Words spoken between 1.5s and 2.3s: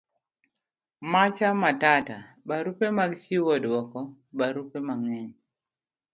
Matata.